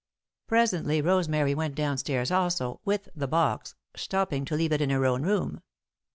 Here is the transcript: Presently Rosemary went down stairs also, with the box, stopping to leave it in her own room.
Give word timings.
Presently 0.47 0.99
Rosemary 0.99 1.53
went 1.53 1.75
down 1.75 1.99
stairs 1.99 2.31
also, 2.31 2.81
with 2.83 3.07
the 3.15 3.27
box, 3.27 3.75
stopping 3.95 4.45
to 4.45 4.55
leave 4.55 4.71
it 4.71 4.81
in 4.81 4.89
her 4.89 5.05
own 5.05 5.21
room. 5.21 5.61